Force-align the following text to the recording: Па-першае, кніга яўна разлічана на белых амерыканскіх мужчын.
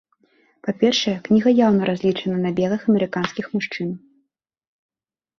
Па-першае, 0.67 1.11
кніга 1.25 1.49
яўна 1.67 1.89
разлічана 1.89 2.37
на 2.45 2.51
белых 2.59 2.81
амерыканскіх 2.93 3.45
мужчын. 3.57 3.93